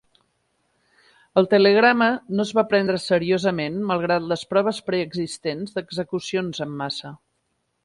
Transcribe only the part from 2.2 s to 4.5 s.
no es va prendre seriosament malgrat les